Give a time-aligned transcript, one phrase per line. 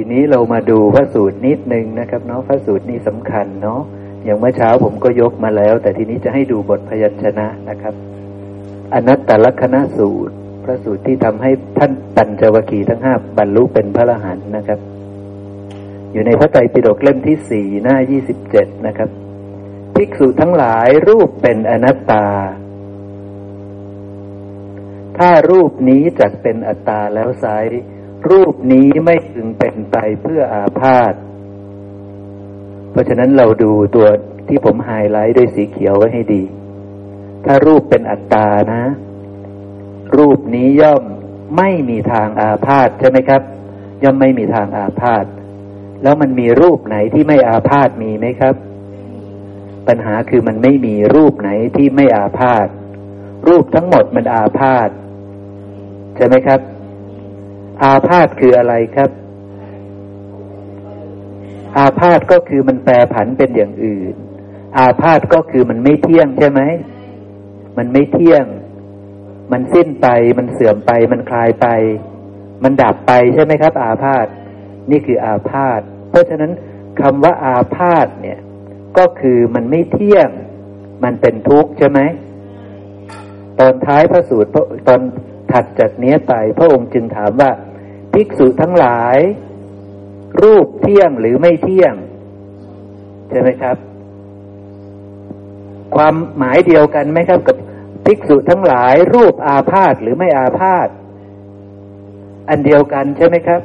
[0.00, 3.80] ทีนี้เรามาดูพระสูตรนิดนึงนะครับเนาะพระสูตรนี้สำคัญเนาะ
[4.24, 7.94] อย่างเมื่อเช้าผมก็ยกมาแล้ว แต่ทีนี้จะให้ดูบทพยัญชนะนะครับ
[8.94, 10.34] อนัตตลกนสูตร
[10.64, 14.78] พระสูตรที่ทำให้ท่านปัญจวคีทั้งห้าบรรลุเป็นพระอรหันต์นะครับ
[16.12, 19.10] อยู่ในพระไตรปิฎกเล่มที่สี่หน้ายี่สิบเจ็ดนะครับ
[19.94, 22.26] ภิกษุทั้งหลายรูปเป็นอนัตตา
[25.18, 27.46] ถ้ารูปนี้จักเป็นอัตตาแล้วไซ
[28.30, 31.14] รูปนี้ไม่ถึงเป็นไปเพื่ออาพาธ
[32.90, 34.06] เพราะฉะนั้นเราดูตัว
[34.48, 36.42] ที่ผมไฮไลท์ด้วยสีเขียวไว้ให้ดี
[37.44, 38.82] ถ้ารูปเป็นอัตตานะ
[40.16, 41.02] รูปนี้ย่อม
[41.56, 43.42] ไม่มีทางอาพาธใช่ไหมครับ
[44.02, 45.24] ย่อมไม่มีทางอาพาธ
[46.02, 48.54] แล้วมันมีรูปไหนที่ไม่อาพาธมีไหมครับ
[49.88, 52.66] ปัญหาคือมันไม่มีรูปไหนที่ไม่อาพาธ
[53.48, 54.88] รูปทั้งหมดมันอาพาธ
[56.16, 56.60] ใช่ไหมครับ
[57.82, 59.10] อาพาธคืออะไรครับ
[61.76, 64.14] อาพาธก็คือมันแปรผันเป็นอย่างอื่น
[64.78, 66.60] อาพาธก็คือมันไม่เที่ยงใช่ไหม
[67.78, 68.44] มันไม่เที่ยง
[69.52, 70.08] มันสิ้นไป
[70.38, 71.66] มันเสื่อมไป มันคลายไป
[72.62, 74.26] มันดับไปใช่ไหมครับ อาพาธ
[74.90, 75.80] นี่คืออาพาธ
[76.10, 76.52] เพราะฉะนั้น
[77.00, 78.38] คำว่าอาพาธเนี่ย
[78.98, 80.28] ก็คือมันไม่เที่ยง
[81.04, 82.00] มันเป็นทุกข์ใช่ไหม
[83.58, 84.48] ตอนท้ายพระสูตร
[84.88, 85.00] ตอน
[85.52, 87.50] ถัดจากนี้ไป พระองค์จึงถามว่า
[88.20, 89.18] ภิกษุทั้งหลาย
[90.42, 91.94] รูปเที่ยงหรือไม่เที่ยง
[93.28, 93.76] ใช่ไหมครับ
[95.94, 97.56] ความหมายเดียวกันไหมครับ กับ
[98.06, 100.88] ภิกษุทั้งหลาย รูปอาพาธหรือไม่อาพาธ
[102.48, 103.60] อันเดียวกันใช่ไหมครับ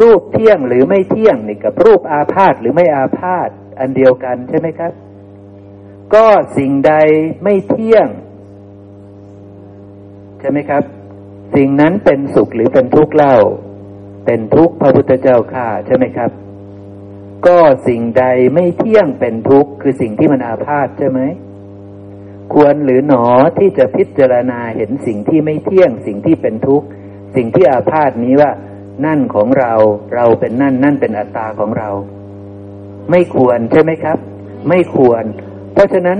[0.00, 4.92] รูปเที่ยงหรือไม่เที่ยงนี่กับรูปอาพาธหรือไม่อาพาธอันเดียวกันใช่ไหมครับ
[6.14, 6.26] ก็
[6.58, 6.92] สิ่งใด
[7.42, 8.06] ไม่เที่ยง
[10.40, 10.82] ใช่ไหมครับ
[11.54, 13.36] สิ่งนั้นเป็นสุขหรือเป็นทุกข์เล่า
[14.24, 16.30] เป็นทุกข์พระพุทธเจ้าข่าใช่ไหมครับ
[17.46, 17.58] ก็
[17.88, 21.20] สิ่งใดไม่เที่ยงเป็นทุกข์คือสิ่งที่มันอาพาธใช่ไหม
[22.52, 23.24] ควรหรือหนอ
[23.58, 26.86] ที่จะพิจารณาเห็นสิ่งที่ไม่เที่ยง สิ่งที่เป็นทุกข์
[27.36, 28.50] สิ่งที่อาพาธนี้ว่า
[29.04, 29.72] นั่นของเรา
[30.14, 31.90] เราเป็นนั่นนั่นเป็นอัตตาของเรา
[33.10, 34.18] ไม่ควรใช่ไหมครับ
[34.68, 35.24] ไม่ควร
[35.72, 36.18] เพราะฉะนั้น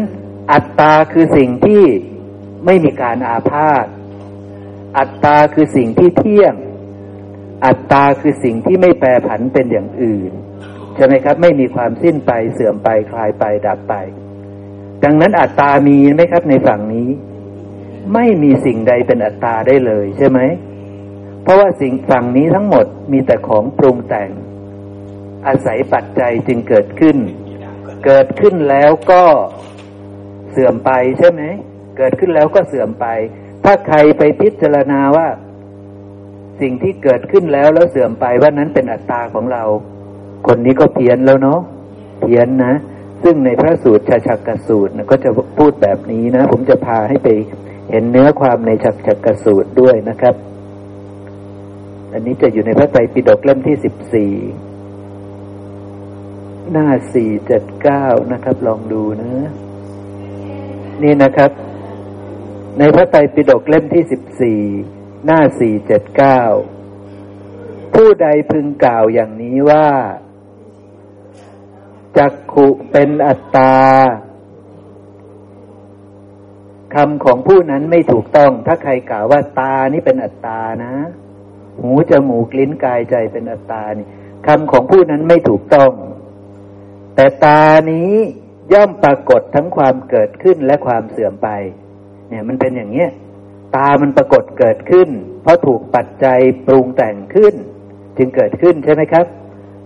[0.52, 1.82] อัตตาคือสิ่งที่
[2.66, 3.86] ไม่มีการอาพาธ
[4.98, 6.54] อัตตาคือสิ่งที่เที่ยง
[7.64, 10.32] อัตตาคือสิ่งที่ไม่แปรผันเป็นอย่างอื่น
[10.94, 13.94] ใช่ไหมครับ ไม่มีความสิ้นไปเสื่อมไปคลายไปดับไป
[15.04, 17.08] ดังนั้นอัตตามีไหมครับ ในฝั่งนี้
[18.14, 20.40] ไม่มีสิ่งใดเป็นอัตตาได้เลยใช่ไหม
[21.42, 24.30] เพราะว่าสิ่งฝั่งนี้ทั้งหมดมีแต่ของปรุงแต่ง
[25.46, 27.16] อาศัยปัจจัยจึงเกิดขึ้น
[28.04, 29.22] เกิดขึ้นแล้วก็
[30.50, 31.42] เสื่อมไปใช่ไหม
[31.98, 33.06] เกิดขึ้นแล้วก็เสื่อมไป
[33.64, 35.28] ถ้าใครไปพิจารณาว่า
[36.60, 39.62] สิ่งที่เกิดขึ้นแล้วแล้วเสื่อมไปว่านั้นเป็นอัตตาของเรา
[40.46, 41.60] คนนี้ก็เพี้ยนแล้วเนาะ
[42.20, 42.72] เพี้ยนนะ
[43.22, 47.28] ซึ่งในพระสูตรชาชักกสูตรก็จะพูดแบบนี้นะ ผมจะพาให้ไป
[47.90, 50.34] เห็นเนื้อความในชักชักกสูตรด้วยนะครับ
[52.12, 54.32] อันนี้จะอยู่ในพระไตรปิฎกเล่มที่สิบสี่
[56.70, 59.30] หน้าสี่เจ็ดเก้านะครับ ลองดูนะ
[61.02, 61.50] นี่นะครับ
[62.78, 64.60] ในพระไตรปิฎกเล่มที่สิบสี่
[65.24, 66.40] หน้าสี่เจ็ดเก้า
[67.94, 69.88] ผู้ใดพึงกล่าวอย่างนี้ว่า
[72.18, 73.76] จักขุเป็นอัตตา
[76.94, 80.94] คำของผู้นั้นไม่ถูกต้อง ถ้าใครกล่าวว่าตานี่เป็นอัตตานะ
[81.80, 84.06] หูจมูกลิ้นกายใจเป็นอัตตานี่
[84.46, 85.92] คำของผู้นั้นไม่ถูกต้อง
[87.14, 88.12] แต่ตานี้
[88.72, 91.48] ย่อมปรากฏทั้งความเกิดขึ้นและความเสื่อมไป
[92.28, 93.10] เนี่ยมันเป็นอย่างเนี้ย
[93.76, 95.08] ตามันปรากฏเกิดขึ้น
[95.42, 97.54] เพราะถูกปัจจัยปรุงแต่งขึ้น
[98.16, 99.26] จึงเกิดขึ้นใช่ไหมครับ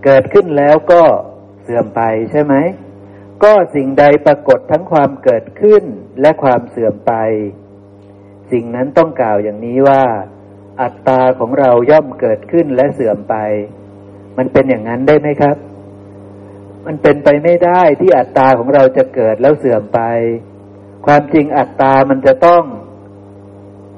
[0.05, 1.03] เกิดขึ้นแล้วก็
[1.61, 2.01] เสื่อมไป
[2.31, 2.55] ใช่ไหม
[3.43, 5.83] ก็สิ่งใดปรากฏทั้งความเกิดขึ้น
[6.21, 7.13] และความเสื่อมไป
[8.51, 10.03] สิ่งนั้นต้องกล่าวอย่างนี้ว่า
[10.81, 13.35] อัตตาของเราย่อมเกิดขึ้นและเสื่อมไป
[14.37, 15.57] มันเป็นอย่างนั้นได้ไหมครับ
[16.85, 20.01] มันเป็นไปไม่ได้ที่อัตตาของเราจะเกิดแล้วเสื่อมไป
[21.05, 22.63] ความจริงอัตตามันจะต้อง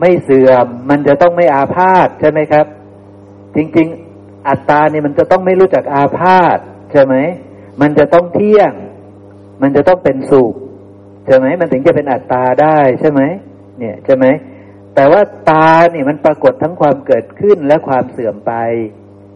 [0.02, 2.66] ไม่เสื่อม มันจะต้องไม่อาพาธใช่ไหมครับ
[3.56, 3.88] จริง
[4.18, 6.58] ๆ อัตตาเนี่ยมันจะต้องไม่รู้จักอาพาธ
[6.92, 7.16] ใช่ไหม
[7.82, 8.72] มันจะต้องเที่ยง
[9.62, 10.54] มันจะต้องเป็นสุข
[11.26, 13.22] ใช่ไหมมันถึงจะเป็นอัตตาได้ใช่ไหม
[13.80, 14.26] เนี่ยใช่ไหม
[14.96, 18.54] แต่ว่าตาเนี่ยมันปรากฏทั้งความเกิดขึ้นและความเสื่อมไป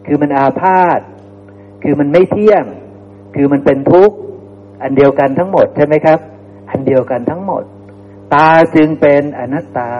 [0.06, 1.00] คือมันอาพาธ
[1.82, 2.64] คือมันไม่เที่ยง
[3.34, 4.16] คือมันเป็นทุกข์
[4.82, 6.18] อันเดียวกันทั้งหมดใช่ไหมครับ
[6.70, 7.62] อันเดียวกันทั้งหมด
[8.34, 9.92] ตาจึงเป็นอนัตตา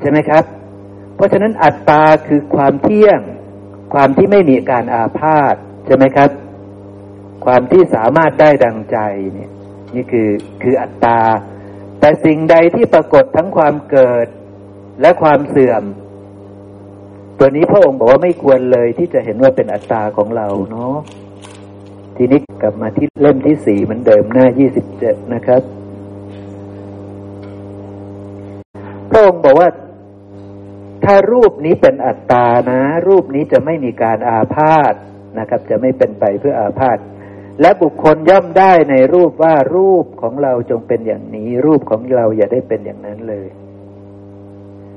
[0.00, 0.44] ใช่ไหมครับ
[1.14, 3.20] เพราะฉะนั้นอัตตาคือความเที่ยง
[3.94, 5.54] ความที่ไม่มีการอาพาธ
[5.86, 6.30] ใช่ไหมครับ
[7.44, 8.98] ความที่สามารถได้ดังใจ
[9.32, 9.50] เนี่ย
[9.94, 10.30] นี่คือ
[10.62, 11.20] คืออัตตา
[12.00, 14.26] แต่สิ่งใดที่ปรากฏทั้งความเกิด
[15.00, 15.82] และความเสื่อม
[17.38, 20.96] ตัวนี้พระองค์บอกว่าไม่ควรเลยที่จะเห็นว่าเป็นอัตตาของเราเนาะ
[22.16, 25.62] ทีนี้กลับมาที่เล่มที่สี่เหมือนเดิมหน้ายี่สิบเจ็ดนะครับ
[29.10, 29.68] พระองค์บอกว่า
[31.04, 34.94] ถ้ารูปนี้เป็นอัตตานะ รูปนี้จะไม่มีการอาพาธ
[35.38, 36.98] นะครับ จะไม่เป็นไปเพื่ออาพาธ
[37.60, 43.48] และบุคคลย่อมได้ในรูปว่ารูปของเราจงเป็นอย่างนี้ รูปของเราอย่าได้เป็นอย่างนั้นเลย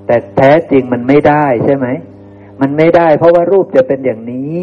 [0.05, 1.87] แต่แท้จริงมันไม่ได้ใช่ไหม
[2.61, 4.59] มันไม่ได้ เพราะว่ารูปจะเป็นอย่างนี้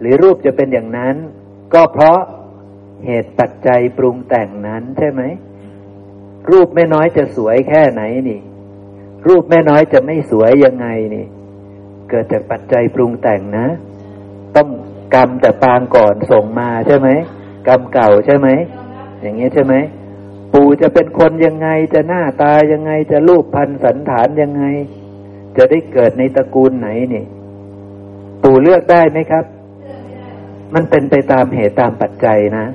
[0.00, 1.16] หรือรูปจะเป็นอย่างนั้น
[1.74, 2.20] ก็เพราะ
[3.06, 5.22] เหตุปัจจัยปรุงแต่งนั้นใช่ไหม
[6.50, 8.40] รูปแม่น้อยจะสวยแค่ไหนนี่
[9.28, 11.26] รูปแม่น้อยจะไม่สวยยังไงนี่
[12.10, 13.66] เกิดจากปัจจัยปรุงแต่งนะ
[14.56, 14.68] ต้อง
[15.14, 17.08] กรรมแต่ปางก่อนส่งมาใช่ไหม
[17.68, 18.48] กรรมเก่าใช่ไหม
[19.20, 19.74] อย่างเงี้ยใช่ไหม
[20.54, 24.64] ปู่จะเป็นคนยังไงจะหน้าตายังไงจะรูปพันสันฐานยังไง
[25.56, 27.24] จะได้เกิดในตระกูลไหนนี่
[28.42, 29.44] ปู่เลือกได้ไหมครับ
[30.74, 32.66] มันเป็นไปตามเหตุตามปัจจัยนะ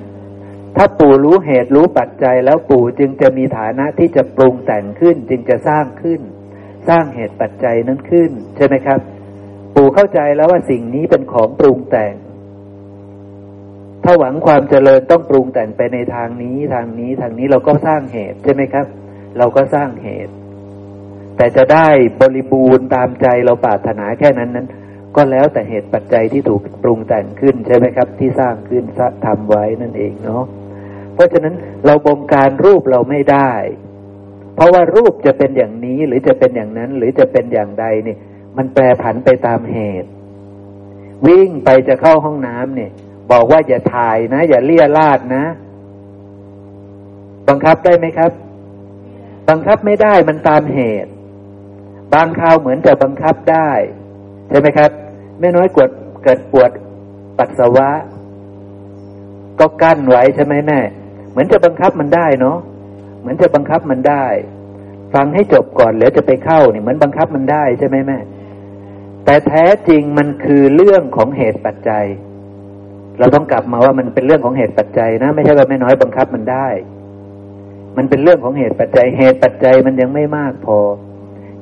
[0.75, 6.21] ถ้าปู่รู้เหตุรู้ปัจจัยแล้วปู่จึงจะมีฐานะที่จะปรุงแต่งขึ้นจึงจะสร้างขึ้น
[6.89, 8.99] สร้างเหตุปัจจัยนั้นขึ้น ใช่ไหมครับ
[9.75, 12.13] ปู่เข้าใจแล้วว่าสิ่งนี้เป็นของปรุงแต่ง
[14.03, 18.85] ถ้าหวังความเจริญต้องปรุงแต่งไปในทางนี้ทางนี้ทางนี้เราก็สร้างเหตุใช่ไหมครับ
[19.37, 20.33] เราก็สร้างเหตุ
[21.37, 21.87] แต่จะได้
[22.21, 24.67] บริบูรณ์ตามใจเราปรารถนาแค่นั้นนั้น
[25.15, 28.83] ก็แล้วแต่เหตุปัจจัยที่ถูกปรุงแต่งขึ้นใช่ไหมครับ ที่สร้างขึ้น
[29.25, 30.43] ทำไว้นั่นเองเนาะ
[31.13, 31.55] เพราะฉะนั้น
[31.85, 33.51] เราบงการรูปเราไม่ได้
[34.55, 38.15] เพราะว่ารูปจะเป็นอย่างนี้หรือจะเป็นอย่างนั้น หรือจะเป็นอย่างใดนี่
[38.57, 40.09] มันแปรผันไปตามเหตุ
[41.27, 42.91] วิ่งไปจะเข้าห้องน้ำเนี่ย
[43.31, 45.45] บอกว่าอย่าถ่ายนะ อย่าเลี่ยลาดนะ
[47.49, 48.31] บังคับได้ไหมครับ
[49.49, 51.11] บังคับไม่ได้มันตามเหตุ
[52.13, 53.69] บางคราวเหมือนจะบังคับได้
[54.49, 54.91] ใช่ไหมครับ
[55.39, 55.89] แม่น้อยกด
[56.23, 56.71] เกิดปวด
[57.37, 57.89] ปัสสาวะ
[59.59, 60.79] ก็กั้นไว้ใช่ไหมแม่
[61.29, 62.57] เหมือนจะบังคับมันได้เนาะ
[63.21, 64.25] เหมือนจะบังคับมันได้
[65.13, 68.19] ฟังให้จบก่อนแล้วจะไปเข้าเนี่ยเหมือนบังคับมันได้ใช่ไหมแม่
[69.25, 72.05] แต่แท้จริงมันคือเรื่องของเหตุปัจจัย
[73.19, 76.67] เราต้องกลับมาว่ามันเป็นเรื่องของเหตุปัจจัยนะ ไม่ใช่ว่าแม่น้อยบังคับมันได้
[77.97, 80.79] มันเป็นเรื่องของเหตุปัจจัย เหตุปัจจัยมันยังไม่มากพอ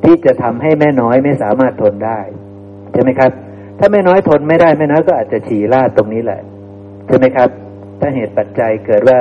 [0.04, 2.20] ที่จะทำให้แม่น้อยไม่สามารถทนได้
[2.94, 3.32] ใช่ไหมครับ
[3.80, 6.42] ถ้าแม่น้อยทนไม่ได้แม่น้อยก็อาจจะฉี่ลาดตรงนี้แหละ
[7.08, 7.50] ใช่ไหมครับ
[8.00, 9.18] ถ้าเหตุปัจจัยเกิดว่า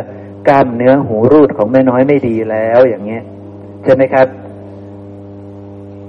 [0.49, 3.23] กล้ามเนื้อหูรูดของแม่น้อยไม่ดีแล้วอย่างเงี้ย
[3.85, 4.27] ใช่ไหมครับ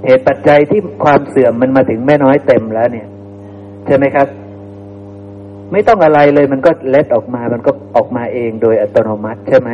[0.06, 3.08] เหตุปัจจัยที่ความเสื่อมมันมาถึงแม่น้อยเต็มแล้วเนี่ย
[3.86, 4.28] ใช่ไหมครับ
[5.72, 9.70] ไม่ต้องอะไรเลยมันก็เล็ดออกมา มันก็ออกมาเองโดยอัตโนมัติใช่ไหม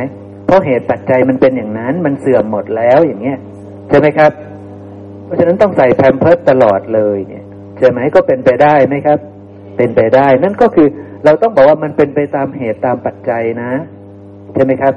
[0.46, 3.38] เพราะเหตุปัจจัยมันเป็นอย่างนั้น มันเสื่อมหมดแล้วอย่างเงี้ย
[3.88, 4.32] ใช่ไหมครับ
[5.24, 7.44] เพราะฉะนั้นต้องใส่แพมเพิร์ตตลอดเลยเนี่ย
[7.78, 9.18] ใช่ไหมก็เป็นไปได้ไหมครับ
[9.76, 10.88] เป็นไปได้ นั่นก็คือ
[11.24, 13.70] เราต้องบอกว่ามันเป็นไปตามเหตุตามปัจจัยนะ
[14.56, 14.94] ใช่ไหมครับ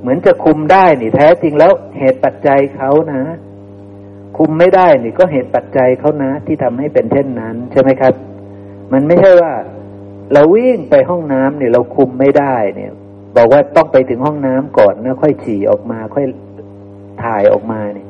[0.00, 3.22] เหมือนจะคุมได้นี่แท้จริงแล้วเหตุปัจจัยเขานะ
[4.38, 8.14] คุมไม่ได้นี่ก็เหตุปัจจัยเขานะ ที่ทำให้เป็นเช่นนั้น ใช่ไหมครับ
[8.92, 9.52] มันไม่ใช่ว่า
[10.32, 12.92] เราวิ่งไปห้องน้ำเนี่ยเราคุมไม่ได้เนี่ย
[13.36, 16.26] บอกว่าต้องไปถึงห้องน้ำก่อนนะค่อยฉี่ออกมา ค่อย
[17.24, 18.08] ถ่ายออกมาเนี่ย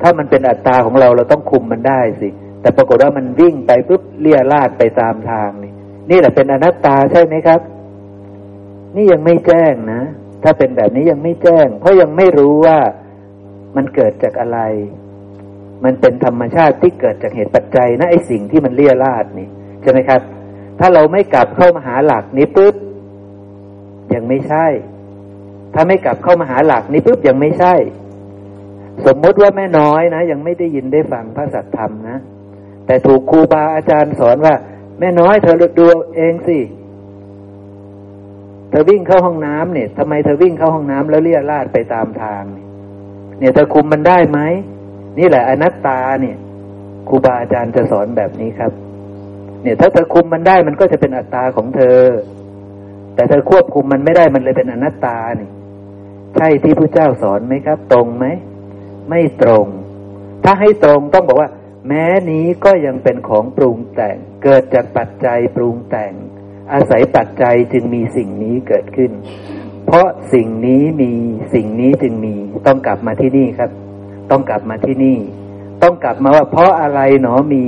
[0.00, 2.28] ถ้ามันเป็นอัตตาของเราเราต้องคุมมันได้สิ
[2.60, 5.72] แต่ปรากฏว่ามันวิ่งไปปุ๊บเลี่ยลาดไปตามทางนี่
[6.10, 7.60] นี่แหละเป็นอนัตตาใช่ไหมครับ
[8.98, 10.02] นี่ยังไม่แจ้งนะ
[10.42, 12.78] ถ้าเป็นแบบนี้ยังไม่แจ้ง เพราะยังไม่รู้ว่า
[13.76, 14.60] มันเกิดจากอะไร
[15.84, 19.48] มันเป็นธรรมชาติที่เกิดจากเหตุปัจจัยนะไอ้สิ่งที่มันเลี่ยราดนี่
[19.82, 20.20] ใช่ไหมครับ
[20.78, 22.74] ถ้าเราไม่กลับเข้ามาหาหลักนี้ปุ๊บ
[24.14, 24.66] ยังไม่ใช่
[25.74, 27.74] ถ้าไม่กลับเข้ามาหาหลักนี้ปุ๊บยังไม่ใช่
[29.06, 32.18] สมมติว่าแม่น้อยนะ ยังไม่ได้ยินได้ฟังพระสัทธรรมนะ
[32.86, 34.54] แต่ถูกครูบาอาจารย์สอนว่า
[35.00, 35.86] แม่น้อยเธอดู
[36.16, 36.58] เองสิ
[38.78, 42.42] อวิ่งเข้าห้องน้ำเนี่ยทำไมเธอวิ่งเข้าห้องน้ำแล้วเลี่ยราดไปตามทาง
[43.38, 44.38] เนี่ยเธอคุมมันได้ไหม
[45.18, 46.36] นี่แหละอนัตตาเนี่ย
[47.08, 48.72] ครูบาอาจารย์จะสอนแบบนี้ครับ
[49.62, 52.00] เนี่ย ถ้าเธอคุมมันได้มันก็จะเป็นอัตตาของเธอ
[53.14, 55.48] แต่เธอควบคุมมันไม่ได้มันเลยเป็นอนัตตานี่
[56.36, 58.26] ใช่ที่พระเจ้าสอนไหมครับ ตรงไหม
[59.08, 59.66] ไม่ตรง
[60.44, 61.50] ถ้าให้ตรงต้องบอกว่า
[61.88, 66.12] แม้นี้ก็ยังเป็นของปรุงแต่ง เกิดจากปัจจัยปรุงแต่ง
[66.72, 69.10] อาศัยปัจจัยจึงมีสิ่งนี้เกิดขึ้น
[69.86, 71.12] เพราะสิ่งนี้มี
[71.54, 72.34] สิ่งนี้จึงมี
[72.66, 73.70] ต้องกลับมาที่นี่ครับ
[74.30, 75.18] ต้องกลับมาที่นี่
[75.82, 77.64] ต้องกลับมาว่า เพราะอะไรหนอมี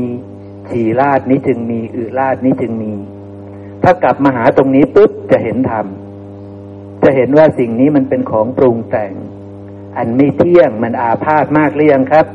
[0.71, 2.93] ฉี่ลาดนี้จึงมีอึลาดนี้จึงมี
[3.83, 5.87] ถ้ากลับมาหาตรงนี้ปุ๊บจะเห็นธรรม
[7.05, 9.13] จะเห็นว่าสิ่งนี้มันเป็นของปรุงแต่ง
[9.97, 12.27] อันไม่เที่ยงมันอาพาธมากหรือยังครับ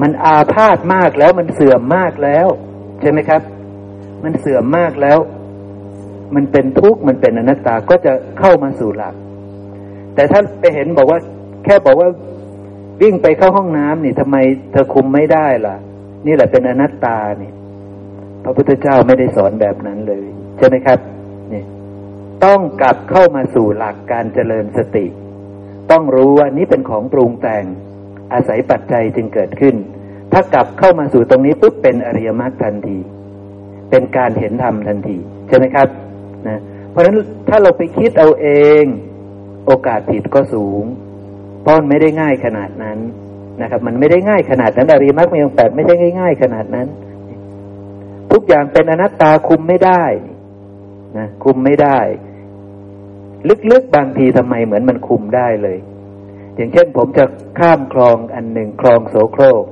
[0.00, 2.46] มันอาพาธมากแล้วมันเสื่อมมากแล้ว
[3.00, 3.42] ใช่ไหมครับ
[4.24, 5.18] มันเสื่อมมากแล้ว
[6.34, 9.14] มันเป็นทุกข์มันเป็นอนัตตาก็จะเข้ามาสู่หลัก
[10.14, 11.18] แต่ถ้าไปเห็นบอกว่า
[11.64, 12.08] แค่บอกว่า
[13.02, 14.36] วิ่งไปเข้าห้องน้ำนี่ทำไม
[14.72, 15.76] เธอคุมไม่ได้ล่ะ
[16.26, 17.50] นี่แหละเป็นอนัตตานี่
[18.44, 20.26] พระพุทธเจ้าไม่ได้สอนแบบนั้นเลย
[20.58, 20.98] ใช่ไหมครับ
[21.52, 21.62] นี่
[22.44, 25.06] ต้องกลับเข้ามาสู่หลักการเจริญสติ
[25.90, 27.64] ต้องรู้ว่านี่เป็นของปรุงแต่ง
[28.32, 29.74] อาศัยปัจจัยจึงเกิดขึ้น
[30.32, 32.98] ถ้ากลับเข้ามาสู่ตรงนี้ปุ๊บเป็นอริยมรรคทันที
[33.90, 35.16] เป็นการเห็นธรรมทันที
[35.48, 35.88] ใช่ไหมครับ
[36.48, 36.58] นะ
[36.90, 37.16] เพราะฉะนั้น
[37.48, 38.48] ถ้าเราไปคิดเอาเอ
[38.82, 38.84] ง
[39.66, 40.84] โอกาสผิดก็สูง
[41.62, 42.98] เพราะมันไม่ได้ง่ายขนาดนั้น
[43.60, 46.86] นะครับ มันไม่ได้ง่ายขนาดนั้นอริมรรคมีองแปดไม่ใช่ง่าย ๆ ขนาดนั้น
[48.32, 50.04] ทุกอย่างเป็นอนัตตาคุมไม่ได้
[51.18, 51.98] นะคุมไม่ได้
[53.70, 55.78] ลึกๆบางทีทำไมเหมือนมันคุมได้เลย
[56.56, 57.24] อย่างเช่น ผมจะ
[57.58, 59.64] ข้ามคลองอันหนึ่งคลองโสโครก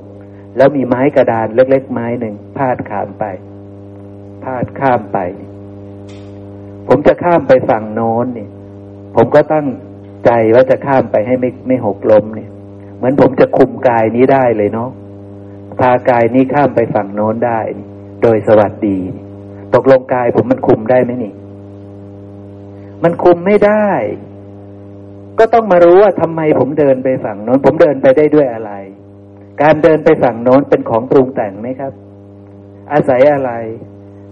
[0.56, 3.24] แล้วมีไม้กระดานเล็ก ๆ ไม้หนึ่งพาดข้ามไป
[4.44, 5.18] พาดข้ามไป
[6.88, 8.48] ผมจะข้ามไปฝั่งโน้นนี่
[9.16, 9.66] ผมก็ตั้ง
[10.24, 12.50] ใจว่าจะข้ามไปให้ไม่ไม่หกล้มเนี่ย
[12.96, 14.90] เหมือนผมจะคุมกายนี้ได้เลยเนาะ
[15.80, 17.60] พากายนี้ข้ามไปฝั่งโน้นได้
[18.22, 18.98] โดยสวัสดี
[19.74, 21.32] ตกลงกายผมมันคุมได้ไหมนี่
[23.02, 23.88] มันคุมไม่ได้
[25.38, 28.72] ก็ต้องมารู้ว่าทำไมผมเดินไปฝั่งโน้น ผมเดินไปได้ด้วยอะไร
[29.62, 31.92] การเดินไปฝั่งโน้นเป็นของปรุงแต่งไหมครับ
[32.92, 33.50] อาศัยอะไร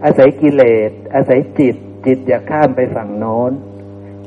[0.05, 3.53] อาศัยกิเลส อาศัยจิต จิตอยากข้ามไปฝั่งโน้น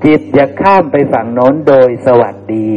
[0.05, 2.69] จิตอยากข้ามไปฝั่งโน้นโดยสวัสดี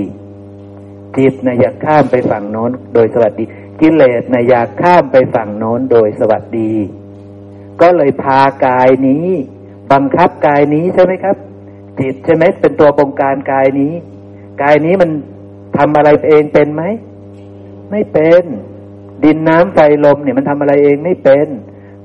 [1.19, 3.45] จิตนะอยากข้ามไปฝั่งโน้นโดยสวัสดี
[3.81, 6.73] กิเลสนะอยากข้ามไปฝั่งโน้นโดยสวัสดี
[7.81, 9.27] ก็เลยพากายนี้
[9.93, 11.37] บังคับกายนี้ใช่ไหมครับ
[12.01, 13.93] จิตใช่ไหมเป็นตัวบงการกายนี้
[14.63, 15.11] กายนี้มัน
[15.77, 16.83] ทำอะไรเองเป็นไหม
[17.91, 18.43] ไม่เป็น
[19.25, 21.47] ดินน้ำไฟลมเนี่ยมันทำอะไรเองไม่เป็น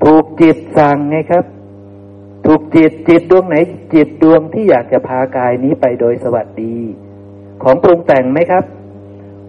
[0.04, 1.46] ถูกจิตสั่งไงครับ
[2.46, 3.56] ถูกจิตจิตดวงไหน
[3.94, 6.76] จิตดวงที่อยากจะพากายนี้ไปโดยสวัสดี
[7.64, 8.64] ของปรุงแต่งไหมครับ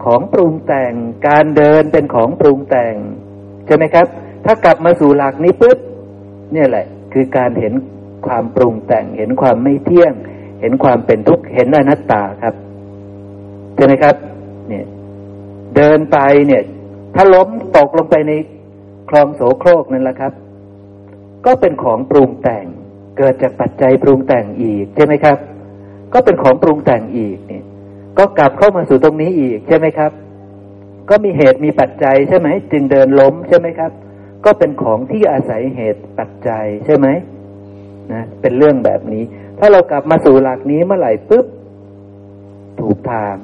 [0.04, 0.92] ของปรุงแต่ง
[1.28, 2.94] การเดินเป็นของปรุงแต่ง
[3.66, 4.06] ใช่ไหมครับ
[4.44, 5.78] ถ้ากลับมาสู่หลักนี้ปุ๊บ
[6.52, 7.72] เนี่ยแหละ คือการเห็น
[8.26, 10.12] ความปรุงแต่ง เห็นความไม่เที่ยง
[10.60, 12.54] เห็นความเป็นทุกข์เห็นอนัตตาครับ
[13.76, 14.16] ใช่ไหมครับ
[14.68, 14.86] เนี่ย
[15.76, 16.62] เดินไปเนี่ย
[17.14, 18.32] ถ้าล้มตกลงไปใน
[19.08, 20.32] คลองโสโครกนั่นแหละครับ
[21.46, 22.66] ก็เป็นของปรุงแต่ง
[23.18, 25.38] เกิดจากปัจจัยปรุงแต่งอีกใช่ไหมครับ
[26.12, 27.64] ก็เป็นของปรุงแต่งอีกเนี่ย
[28.18, 30.12] ก็กลับเข้ามาสู่ตรงนี้อีกใช่ไหมครับ
[31.10, 33.90] ก็มีเหตุมีปัจจัยใช่ไหมจึงเดินล้มใช่ไหมครับ
[34.44, 37.06] ก็เป็นของที่อาศัยเหตุปัจจัยใช่ไหม
[38.12, 39.22] นะเป็นเรื่องแบบนี้
[39.58, 41.46] ถ้าเรากลับมาสู่หลักนี้เมื่อไหร่ปุ๊บ
[42.80, 43.36] ถูกทาง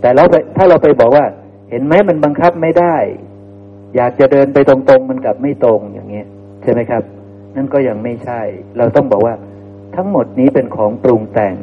[0.00, 0.24] แต่เรา
[0.56, 1.26] ถ้าเราไปบอกว่า
[1.70, 2.96] เห็นไหมมันบังคับไม่ได้
[3.96, 6.26] อยากจะเดินไปตรงๆ มันกลับไม่ตรงอย่างเงี้ย
[6.62, 7.02] ใช่ไหมครับ
[7.56, 8.40] นั่นก็ยังไม่ใช่
[8.78, 9.34] เราต้องบอกว่า
[9.96, 11.54] ทั้งหมดนี้เป็นของปรุงแต่ง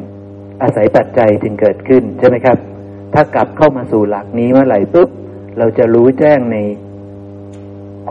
[0.62, 2.58] อาศัยปัจจัยจึงเกิดขึ้นใช่ไหมครับ
[3.14, 5.10] ถ้ากลับเข้ามาสู่หลักนี้เมื่อไหร่ปุ๊บ
[5.58, 6.58] เราจะรู้แจ้งใน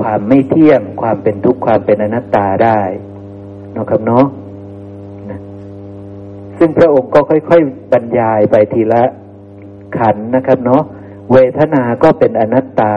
[0.01, 2.81] ความไม่เที่ยง ความเป็นทุกข์ความเป็นอนัตตาได้
[3.77, 4.27] นะครับเนาะ
[5.31, 5.41] นะ
[6.59, 9.05] ซึ่งพระองค์ก็ค่อย ๆ บรรยายไปทีละ
[9.99, 10.83] ขันนะครับเนาะ
[11.33, 12.95] เวทนาก็เป็นอนัตตา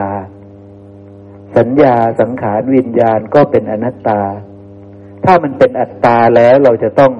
[1.57, 4.21] สัญญาสังขารวิญญาณก็เป็นอนัตตา
[5.31, 7.13] ถ้ามันเป็นอัตตาแล้วเราจะต้อง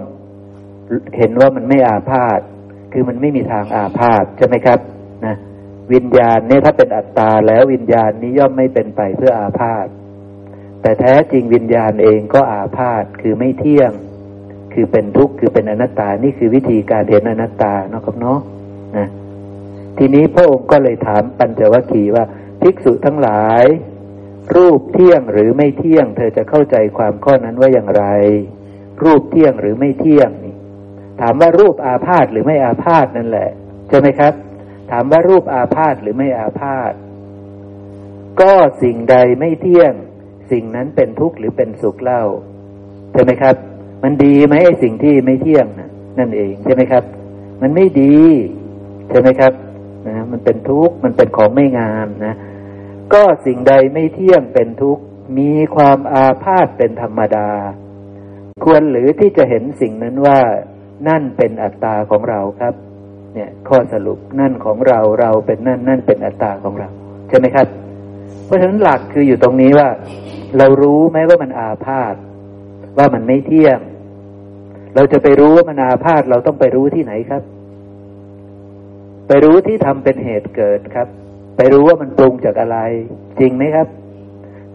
[1.18, 2.40] เห็นว่ามันไม่อาพาธ
[2.94, 4.80] คือมันไม่มีทางอาพาธใช่ไหมครับ
[5.26, 5.36] นะ
[5.94, 9.86] วิญญาณเนี่ยถ้าเป็นอัตตาแล้ววิญญาณนี้ย่อมไม่เป็นไปเพื่ออาพาธ
[10.82, 13.92] แต่แท้จริงวิญญาณเองก็อาพาธคือไม่เที่ยง
[14.74, 18.40] คือเป็นทุกข์คือเป็นอนัตตา นี่คือวิธีการเห็นอนัตตาเนาะครับเนาะ
[18.98, 19.08] นะ
[19.98, 22.26] ทีนี้พระองค์ก็เลยถามปัญจวัคคีย์ว่า
[22.62, 23.66] ภิกษุทั้งหลาย
[24.56, 28.04] รูปเที่ยงหรือไม่เที่ยง เธอจะเข้าใจความข้อนั้นว่าอย่างไร
[29.04, 30.56] รูปเที่ยงหรือไม่เที่ยงนี่
[31.22, 33.50] ถามว่ารูปอาพาธหรือไม่อาพาธนั่นแหละ
[33.90, 34.34] ใช่ไหมครับ
[34.92, 36.94] ถามว่ารูปอาพาธหรือไม่อาพาธ
[38.42, 38.54] ก็
[38.84, 39.94] สิ่งใดไม่เที่ยง
[40.52, 42.24] สิ่งนั้นเป็นทุกข์หรือเป็นสุขเล่า
[43.14, 43.56] ใช่ไหมครับ
[44.04, 45.90] มันดีไหมไอ้สิ่งที่ไม่เที่ยงนะ
[46.20, 47.04] นั่นเองใช่ไหมครับ
[47.62, 48.18] มันไม่ดี
[49.10, 49.54] ใช่ไหมครับ
[50.08, 52.36] นะมันเป็นทุกข์มันเป็นของไม่งามนะ
[53.14, 55.04] ก็สิ่งใดไม่เที่ยงเป็นทุกข์
[55.38, 57.50] มีความอาพาธเป็นธรรมดา
[58.64, 60.40] ควรหรือที่จะเห็นสิ่งนั้นว่า
[61.08, 62.74] นั่นเป็นอัตตาของเราครับ
[63.34, 66.88] เนี่ยข้อสรุปนั่นของเราเราเป็นนั่นนั่นเป็นอัตตาของเรา
[67.30, 67.68] ใช่ไหมครับ
[68.46, 69.90] เพราะฉะนั้นหลักคืออยู่ตรงนี้ว่า
[70.58, 72.16] เรารู้ไหมว่ามันอาพาธ
[72.98, 73.80] ว่ามันไม่เที่ยง
[74.96, 77.44] เราจะไปรู้ว่ามันอาพาธเราต้องไปรู้ที่ไหนครับ
[79.28, 81.08] ไปรู้ที่ทำเป็นเหตุเกิดครับ
[81.62, 82.78] ไปรู้ว่ามันปรุงจากอะไร
[83.40, 83.88] จริงไหมครับ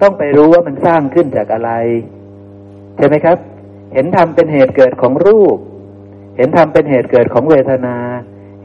[0.02, 1.72] ต้องไปรู้ว่ามันสร้างขึ้นจากอะไร
[2.96, 3.38] ใช่ไหมครับ
[3.94, 5.58] เห็นทำเป็นเหตุเกิดของรูป
[6.36, 7.96] เห็นทำเป็นเหตุเกิดของเวทนา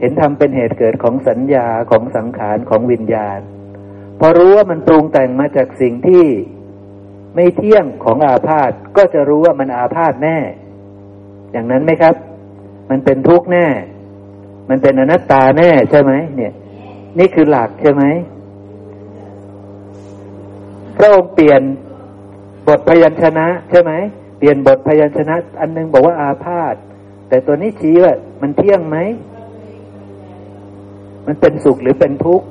[0.00, 3.38] เห็นทำเป็นเหตุเกิดของสัญญาของสังขารของวิญญาณ
[4.20, 6.24] พอรู้ว่ามันปรุงแต่งมาจากสิ่งที่
[7.34, 10.38] ไม่เที่ยงของอาพาธก็จะรู้ว่ามันอาพาธแน่
[11.52, 12.14] อย่างนั้นไหมครับ
[12.90, 13.66] มันเป็นทุกข์แน่
[14.68, 16.52] มันเป็นอนัตตาแน่ใช่ไหมเนี่ย
[17.18, 18.04] นี่คือหลักใช่ไหม
[20.96, 21.62] พระองค์เปลี่ยน
[22.68, 23.92] บทพยัญชนะ ใช่ไหม
[24.38, 26.74] เปลี่ยนบทพยัญชนะ อันนึงบอกว่าอาพาธ
[27.28, 28.96] แต่ตัวนี้ชี้ว่ามันเที่ยงไหม
[31.26, 32.46] มันเป็นสุขหรือเป็นทุกข์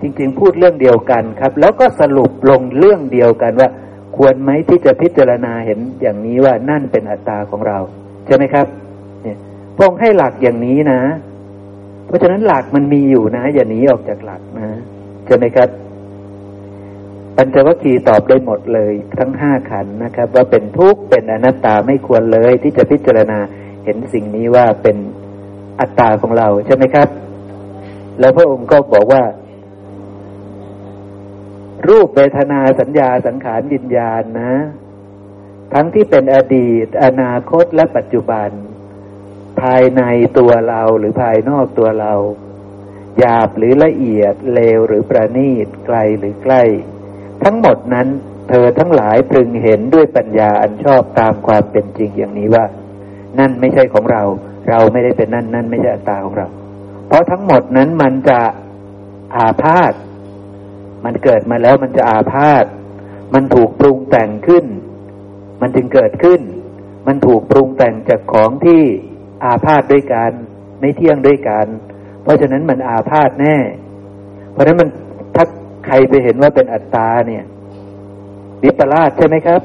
[0.00, 3.68] จริง ๆ พูดเรื่องเดียวกันครับ แล้วก็สรุปลงเรื่องเดียวกันว่า
[4.16, 7.78] ควรไหมที่จะพิจารณาเห็นอย่างนี้ว่านั่นเป็นอัตตาของเรา
[8.26, 8.66] ใช่ไหมครับ
[9.22, 9.36] เนี่ย
[9.76, 11.00] พงให้หลักอย่างนี้นะ
[12.10, 14.68] เพราะฉะนั้นหลักมันมีอยู่นะอย่าหนีออกจากหลักนะ
[15.26, 15.68] ใช่ไหมครับ
[17.36, 23.38] ปัญจวัคคีย์ตอบได้หมดเลย ทั้งห้าขันนะครับ ว่าเป็นทุกข์เป็นอนัตตาไม่ควรเลย ที่จะพิจารณา
[23.84, 24.96] เห็นสิ่งนี้ว่าเป็น
[25.80, 27.08] อัตตาของเราใช่ไหมครับ
[28.20, 29.22] แล้วพระองค์ก็บอกว่า
[31.88, 34.54] รูปเวทนาสัญญาสังขารวิญญาณนะ
[35.74, 38.50] ทั้งที่เป็นอดีต อนาคตและปัจจุบัน
[39.62, 40.02] ภายใน
[40.38, 42.12] ตัวเราหรือภายนอกตัวเรา
[43.18, 46.62] หยาบหรือละเอียดเลวหรือประณีตไกลหรือใกล้
[47.44, 48.08] ทั้งหมดนั้น
[48.48, 52.64] เธอทั้งหลายพึงเห็นด้วยปัญญาอันชอบตามความเป็นจริงอย่างนี้ว่า
[53.38, 54.22] นั่นไม่ใช่ของเรา
[54.68, 56.46] เราไม่ได้เป็นนั่นนั่นไม่ใช่อัตตาของเรา
[57.06, 58.40] เพราะทั้งหมดนั้นมันจะ
[59.36, 59.92] อาพาธ
[61.04, 62.64] มันเกิดมาแล้วมันจะอาพาธ
[63.34, 64.64] มันถูกปรุงแต่งขึ้น
[65.60, 66.40] มันจึงเกิดขึ้น
[67.06, 68.82] มันถูกปรุงแต่งจากของที่
[69.44, 70.30] อาพาธด้วยกัน
[70.80, 71.66] ไม่เที่ยงด้วยกัน
[72.22, 73.56] เพราะฉะนั้นมันอาพาธแน่
[74.52, 74.88] เพราะฉะนั้นมัน
[75.34, 75.44] ถ้า
[75.86, 77.44] ใครไปเห็นว่าเป็นอัตตาเนี่ย
[78.62, 79.60] วิปลาสใช่ไหมครับ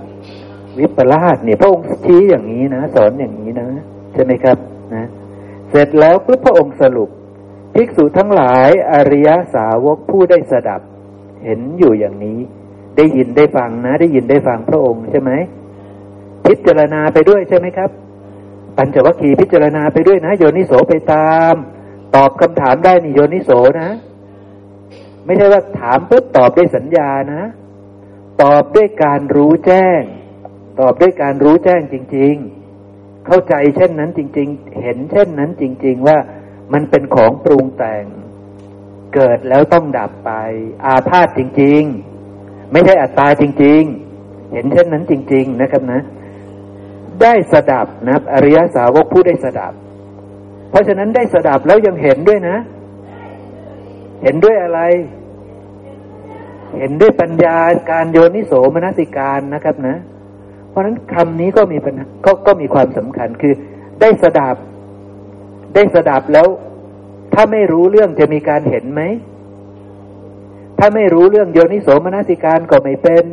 [0.79, 3.67] วิปลาสเนี่ยพระองค์ชี้อย่างนี้นะสอนอย่างนี้นะ
[4.13, 4.57] ใช่ไหมครับ
[4.93, 5.05] นะ
[5.69, 7.09] เสร็จแล้วพระองค์สรุป
[7.73, 10.81] ภิกษุทั้งหลายอริยสาวกผู้ได้สดับ
[11.43, 12.39] เห็นอยู่อย่างนี้
[12.97, 15.31] ได้ยินได้ฟังนะ ได้ยินได้ฟังพระองค์ใช่ไหม
[16.45, 17.89] พิจารณาไปด้วยใช่ไหมครับ
[18.77, 21.53] ปัญจวัคคีย์พิจารณาไปด้วยนะ โยนิโสไปตาม
[22.15, 23.89] ตอบคำถามได้นี่โยนิโสนะ
[25.25, 27.43] ไม่ใช่ว่าถามปุ๊บตอบด้วยสัญญานะ
[28.43, 30.01] ตอบด้วยการรู้แจ้ง
[30.79, 32.35] ตอบด้วยการรู้แจ้งจริง
[32.81, 36.17] ๆ เข้าใจเช่นนั้นจริง ๆ เห็นเช่นนั้นจริง ๆ ว่า
[36.73, 38.05] มันเป็นของปรุงแต่ง
[39.13, 40.31] เกิดแล้วต้องดับไป
[40.85, 41.83] อาพาธจริง
[42.27, 43.81] ๆ ไม่ใช่อัตตาจริง
[44.17, 46.01] ๆ เห็นเช่นนั้นจริง ๆ นะครับนะ
[47.21, 49.73] ได้สดับนะอริยสาวกผู้ได้สดับ
[50.69, 52.57] เพราะฉะนั้นได้สดับแล้วยังเห็นด้วยนะ
[54.23, 54.79] เห็นด้วยอะไร
[56.77, 57.57] เห็นด้วยปัญญา
[57.91, 59.97] การโยนิโสมนสิการนะครับนะ
[60.69, 61.93] เพราะฉะนั้นคำนี้ก็มีปัญ
[62.25, 63.53] ก็ก็มีความสำคัญคือ
[64.01, 64.55] ได้สดับ
[65.75, 66.47] ได้สดับแล้ว
[67.33, 69.01] ถ้าไม่รู้เรื่องจะมีการเห็นไหม
[70.79, 73.25] ถ้าไม่รู้เรื่องโยนิโสมนสิการก็ไม่เป็น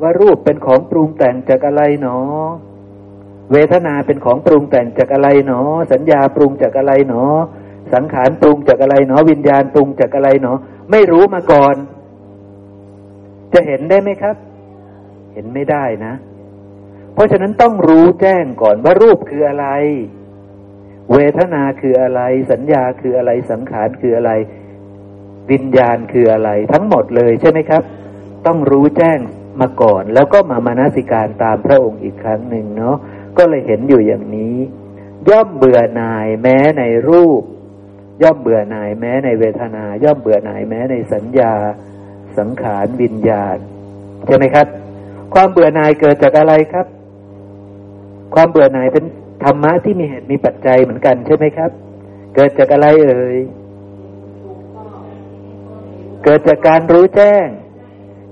[0.00, 2.18] ว่ารูปเป็นของปรุงแต่งจากอะไรหนอ
[3.52, 5.60] เวทนาเป็นของปรุงแต่งจากอะไรหนอ
[5.92, 7.22] สัญญาปรุงจากอะไรหนอ
[7.94, 10.52] สังขารปรุงจากอะไรหนอวิญญาณปรุงจากอะไรหนอ
[10.90, 11.74] ไม่รู้มาก่อน
[13.52, 14.36] จะเห็นได้ไหมครับ
[15.34, 16.14] เห็นไม่ได้นะ
[17.14, 19.66] เพราะฉะนั้นต้องรู้แจ้งก่อนว่ารูปคืออะไร
[21.12, 22.20] เวทนาคืออะไร
[22.52, 24.32] สัญญาคืออะไรสังขารคืออะไร
[25.50, 27.82] วิญญาณคืออะไร ทั้งหมดเลยใช่ไหมครับ
[28.46, 29.18] ต้องรู้แจ้ง
[29.60, 32.96] มาก่อน แล้วก็มามานาสิการตามพระองค์อีกครั้งหนึ่งเนาะ
[33.38, 34.56] ก็เลยเห็นอยู่อย่างนี้
[35.28, 37.42] ย่อมเบื่อหน่ายแม้ในรูป
[38.22, 41.54] ย่อมเบื่อหน่ายแม้ในเวทนา ย่อมเบื่อหน่ายแม้ในสัญญา
[42.38, 43.58] สังขารวิญญาณ
[44.26, 44.66] ใช่ไหมครับ
[45.34, 46.86] ความเบื่อหน่ายเกิดจากอะไรครับ
[48.34, 49.04] ความเบื่อหน่ายเป็น
[49.44, 51.70] ธรรมะที่มีเหตุมีปัจจัยเหมือนกันใช่ไหมครับ
[52.34, 53.38] เกิดจากอะไรเอ่ย
[56.24, 57.46] เกิดจากการรู้แจ้ง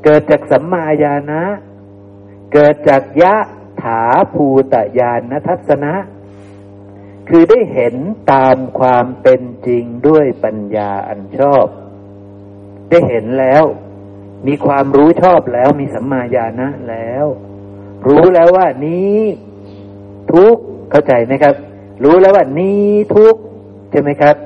[0.04, 1.42] เกิดจากสัมมาญาณะ
[2.54, 3.34] เกิดจากยะ
[3.82, 5.94] ถาภูตญาณทัศนะ
[7.28, 7.94] คือได้เห็น
[8.32, 11.66] ตามความเป็นจริงด้วยปัญญาอันชอบ
[12.90, 13.64] ได้เห็นแล้ว
[14.46, 17.26] มีความรู้ชอบแล้วมีสัมมาญาณะแล้ว
[18.06, 19.18] รู้แล้วว่านี้
[20.32, 20.56] ทุก
[20.90, 21.54] เข้าใจไหมครับ
[22.04, 22.84] รู้แล้วว่านี้
[23.16, 23.34] ทุก
[23.90, 24.36] ใช่ไหมครับ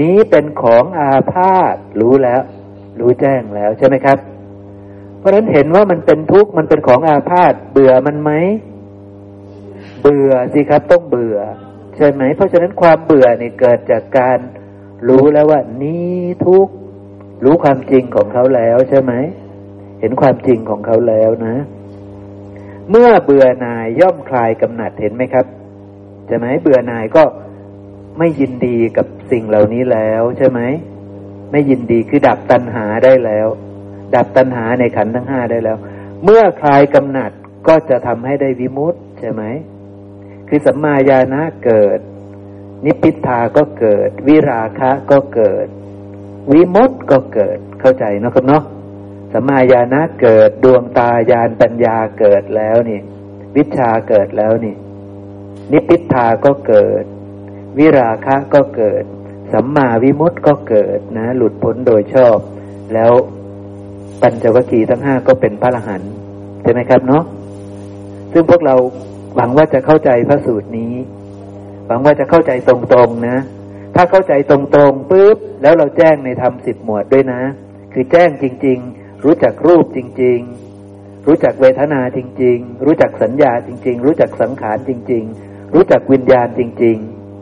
[0.00, 2.40] นี้เป็นของอาพาธรู้แล้ว
[3.00, 4.18] รู้แจ้งแล้วใช่ไหมครับ
[5.20, 8.30] เพราะฉะนั้นเห็นว่ามันเป็นทุกข์มันเป็นของอาพาธเบื่อมันไหม
[10.02, 11.38] เบื่อสิครับต้องเบื่อ
[11.96, 14.38] ใช่ไหม เพราะฉะนั้นความเบื่อเนี่ยเกิดจากการ
[15.08, 16.72] รู้แล้วว่า นี่ทุกข์
[17.44, 19.12] รู้ความจริงของเขาแล้วใช่ไหม
[20.00, 21.56] เห็นความจริงของเขาแล้วนะ
[22.90, 25.46] เมื่อเบื่อหน่ายย่อมคลายกำหนัดเห็นไหมครับ
[26.26, 27.22] ใช่ไหมเบื่อหน่ายก็
[28.18, 30.60] ไม่ยินดีกับสิ่งเหล่านี้แล้วใช่ไหม
[31.50, 33.48] ไม่ยินดีคือดับตัณหาได้แล้ว
[34.14, 35.78] ดับตัณหาในขันธ์ทั้งห้าได้แล้ว
[36.24, 37.30] เมื่อคลายกำหนัด
[37.68, 39.42] ก็จะทำให้ได้วิมุตต์ใช่ไหม
[40.48, 41.98] คือสัมมาญาณะเกิด
[42.84, 45.66] นิพพิทาก็เกิด วิราคะก็เกิด
[46.52, 48.64] วิมุตต์ก็เกิดเข้าใจนะครับเนาะ
[49.32, 53.00] สัมมาญาณะเกิดดวงตาญาณปัญญาเกิดแล้วนี่
[53.56, 54.74] วิชาเกิดแล้วนี่
[55.72, 57.04] นิพพิทาก็เกิด
[57.78, 59.04] วิราคะก็เกิด
[59.52, 62.38] สัมมาวิมุตต์ก็เกิดนะ หลุดพ้นโดยชอบ
[62.94, 63.12] แล้ว
[64.22, 66.12] ปัญจวัคคีย์ทั้งห้าก็เป็นพระอรหันต์
[66.62, 67.24] ใช่ไหมครับเนาะ
[68.32, 68.74] ซึ่งพวกเรา
[69.36, 70.94] หวังว่าจะเข้าใจพระสูตรนี้
[71.86, 73.38] หวังว่าจะเข้าใจตรงๆนะ
[73.94, 74.58] ถ้าเข้าใจตร
[74.90, 77.42] งๆปุ๊บแล้วเราแจ้งในธรรมสิบหมวดด้วยนะ
[77.92, 80.38] คือแจ้งจริง ๆ รู้จักรูปจริง
[80.82, 86.96] ๆ รู้จักเวทนาจริง ๆ รู้จักสัญญาจริง ๆ รู้จักสังขารจริง ๆ รู้จักวิญญาณจริง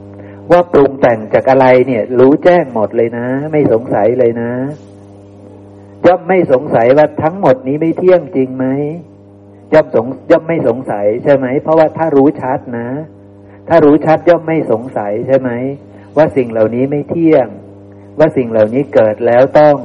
[0.05, 4.51] ๆ ว่าปรุงแต่งจากอะไรเนี่ย รู้แจ้งหมดเลยนะ ไม่สงสัยเลยนะ
[6.07, 8.67] ย่อมไม่สงสัยว่าทั้งหมดนี้ไม่เที่ยงจริงไหม
[9.73, 12.89] ย่อมสงย่อมไม่สงสัยใช่ไหม เพราะว่าถ้ารู้ชัดนะ
[13.69, 15.51] ถ้ารู้ชัดย่อมไม่สงสัยใช่ไหม
[16.17, 17.47] ว่าสิ่งเหล่านี้ไม่เที่ยง
[18.19, 19.77] ว่าสิ่งเหล่านี้เกิดแล้วต้อง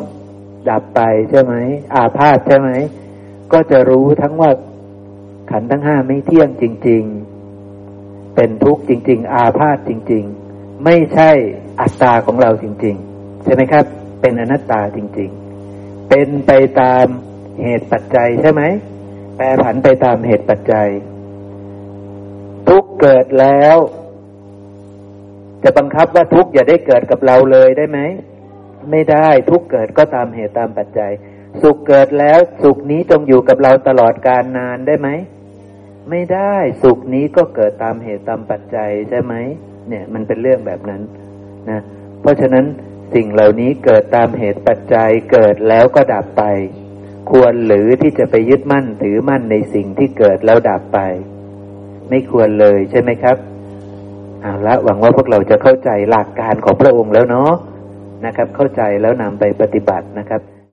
[0.69, 1.53] ดับไปใช่ไหม
[1.93, 2.69] อาพาธใช่ไหม
[3.53, 4.51] ก็จะรู้ทั้งว่า
[5.51, 7.03] ขันทั้งห้าไม่เที่ยงจริง
[7.69, 10.23] ๆ เป็นทุกข์จริง ๆ อาพาธจริง
[10.53, 11.29] ๆ ไม่ใช่
[11.79, 13.85] อัตตาของเราจริง ๆ ใช่ไหมครับ
[14.21, 15.42] เป็นอนัตตาจริง ๆ
[16.15, 17.07] เป็นไปตาม
[17.63, 18.63] เหตุปัจจัยใช่ไหม
[19.37, 20.89] แปรผันไปตามเหตุปัจจัย
[22.69, 23.77] ทุกเกิดแล้ว
[25.63, 27.99] จะบังคับว่าทุกอย่าได้เกิดกับเราเลยได้ไหม
[28.91, 31.11] ไม่ได้ทุกเกิดก็ตามเหตุตามปัจจัย
[31.61, 35.09] สุขเกิดแล้ว สุขนี้จงอยู่กับเราตลอดการนานได้ไหม
[36.09, 39.33] ไม่ได้สุขนี้ก็เกิดตามเหตุตามปัจจัยใช่ไหม
[39.89, 41.01] เนี่ย มันเป็นเรื่องแบบนั้น
[41.69, 41.79] นะ
[42.21, 42.65] เพราะฉะนั้น
[43.13, 46.43] สิ่งเหล่านี้เกิดตามเหตุปัจจัยเกิดแล้วก็ดับไป
[47.31, 50.99] ควรหรือที่จะไปยึดมั่นถือมั่นในสิ่งที่เกิดแล้วดับไป
[52.09, 53.37] ไม่ควรเลยใช่ไหมครับ
[54.41, 57.51] เอาละหวังว่าพวกเราจะเข้าใจหลักการของพระองค์แล้วเนาะ
[58.25, 60.41] นะครับ เข้าใจแล้วนำไปปฏิบัตินะครับ